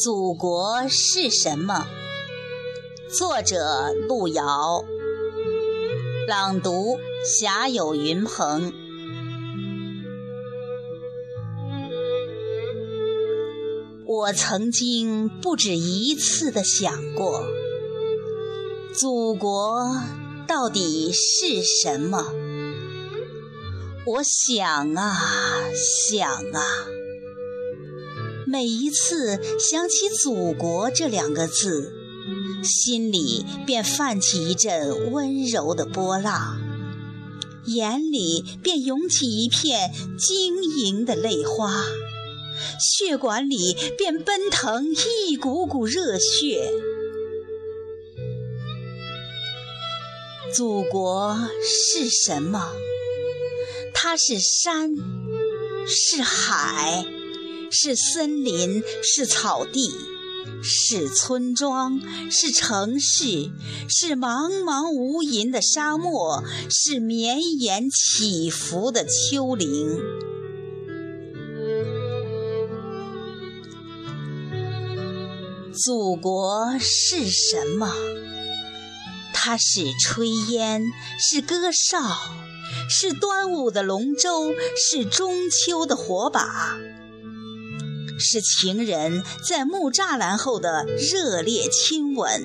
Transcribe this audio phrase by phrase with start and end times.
[0.00, 1.88] 祖国是什么？
[3.10, 4.84] 作者：路遥。
[6.28, 8.72] 朗读：侠有云鹏。
[14.06, 17.44] 我曾经不止一次的想过，
[18.94, 19.96] 祖国
[20.46, 22.32] 到底是什么？
[24.06, 25.18] 我想啊
[25.74, 26.86] 想啊。
[28.50, 31.92] 每一次想起“祖国”这两个字，
[32.64, 36.58] 心里便泛起一阵温柔的波浪，
[37.66, 41.84] 眼里便涌起一片晶莹的泪花，
[42.80, 44.94] 血管里便奔腾
[45.28, 46.72] 一股股热血。
[50.54, 52.72] 祖国是什么？
[53.92, 54.96] 它是山，
[55.86, 57.04] 是海。
[57.70, 59.92] 是森林，是草地，
[60.62, 63.50] 是村庄，是城市，
[63.88, 70.00] 是茫茫无垠的沙漠，是绵延起伏的丘陵。
[75.74, 77.94] 祖国是什么？
[79.32, 80.82] 它是炊烟，
[81.20, 82.00] 是歌哨，
[82.88, 86.76] 是端午的龙舟，是中秋的火把。
[88.18, 92.44] 是情人在木栅栏后的热烈亲吻，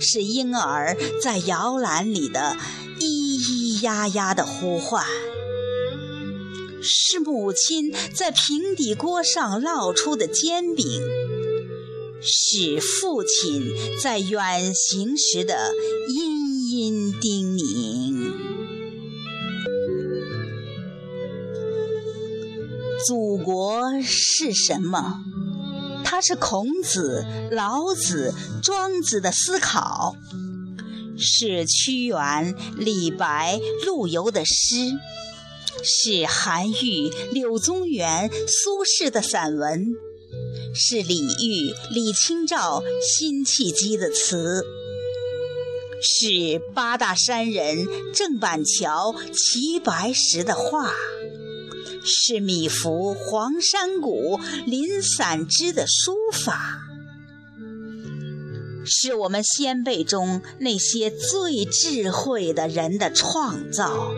[0.00, 2.56] 是婴儿在摇篮里的
[2.98, 5.06] 咿咿呀呀的呼唤，
[6.82, 10.84] 是母亲在平底锅上烙出的煎饼，
[12.20, 15.72] 是父亲在远行时的
[16.08, 18.09] 殷殷叮咛。
[23.06, 25.20] 祖国是什么？
[26.04, 30.16] 它是孔子、老子、庄子的思考，
[31.16, 34.98] 是屈原、李白、陆游的诗，
[35.82, 39.86] 是韩愈、柳宗元、苏轼的散文，
[40.74, 42.82] 是李煜、李清照、
[43.16, 44.64] 辛弃疾的词，
[46.02, 50.92] 是八大山人郑板桥、齐白石的画。
[52.04, 56.80] 是米芾、黄山谷、林散之的书法，
[58.84, 64.12] 是我们先辈中那些最智慧的人的创造，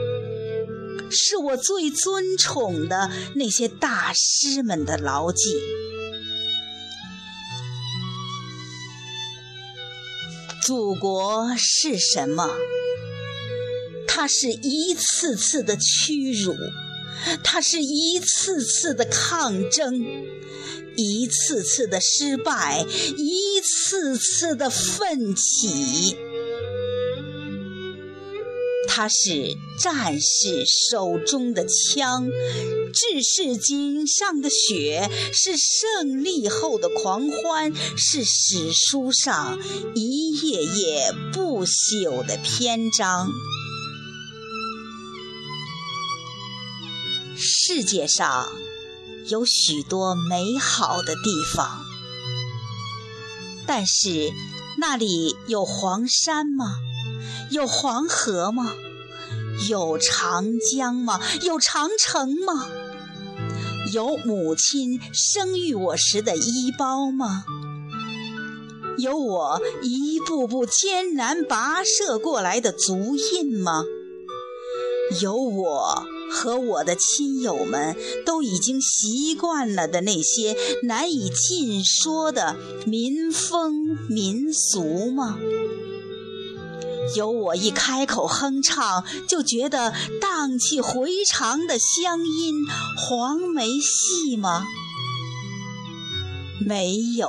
[1.10, 5.56] 是我最尊崇的那些大师们的牢记。
[10.64, 12.48] 祖国是什么？
[14.06, 16.54] 它是一次次的屈辱。
[17.42, 20.04] 它是一次次的抗争，
[20.96, 22.84] 一次次的失败，
[23.16, 26.16] 一次次的奋起。
[28.94, 32.28] 它是战士手中的枪，
[32.92, 39.58] 志士颈上的血，是胜利后的狂欢，是史书上
[39.94, 43.30] 一页页不朽的篇章。
[47.74, 48.52] 世界上
[49.28, 51.80] 有许多美好的地方，
[53.66, 54.30] 但是
[54.76, 56.76] 那里有黄山吗？
[57.50, 58.74] 有黄河吗？
[59.70, 61.18] 有长江吗？
[61.44, 62.68] 有长城吗？
[63.94, 67.46] 有母亲生育我时的衣包吗？
[68.98, 73.82] 有我一步步艰难跋涉过来的足印吗？
[75.22, 76.06] 有我。
[76.32, 77.94] 和我的亲友们
[78.24, 82.56] 都已经习惯了的那些难以尽说的
[82.86, 85.38] 民风民俗吗？
[87.14, 92.54] 有我一开口哼唱就觉得荡气回肠的乡音
[92.96, 94.64] 黄梅戏吗？
[96.66, 97.28] 没有。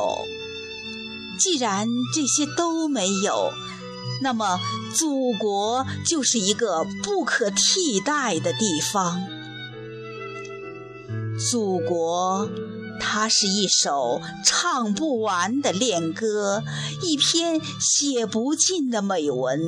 [1.40, 3.52] 既然这些都没有。
[4.24, 4.58] 那么，
[4.96, 9.22] 祖国就是一个不可替代的地方。
[11.38, 12.50] 祖国，
[13.02, 16.64] 它是一首唱不完的恋歌，
[17.02, 19.60] 一篇写不尽的美文。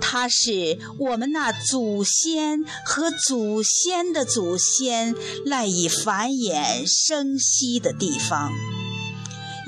[0.00, 5.14] 它是我们那祖先和祖先的祖先
[5.44, 8.50] 赖以繁衍生息的地方。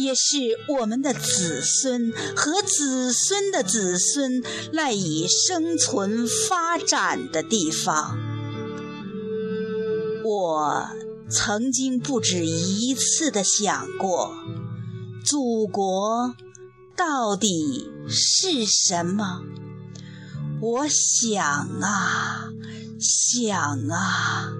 [0.02, 8.18] 也是我们的子孙和子孙的子孙赖以生存发展的地方。
[10.24, 10.88] 我
[11.30, 14.34] 曾经不止一次的想过，
[15.24, 16.34] 祖国
[16.96, 19.40] 到底是什么？
[20.60, 21.42] 我想
[21.80, 22.48] 啊，
[23.00, 24.52] 想啊，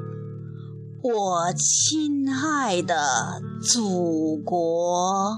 [1.04, 5.36] 我亲爱的祖国。